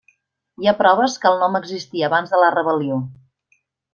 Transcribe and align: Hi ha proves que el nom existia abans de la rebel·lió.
Hi 0.61 0.69
ha 0.69 0.71
proves 0.79 1.17
que 1.25 1.29
el 1.31 1.37
nom 1.43 1.57
existia 1.59 2.09
abans 2.09 2.35
de 2.35 2.39
la 2.45 2.51
rebel·lió. 2.57 2.97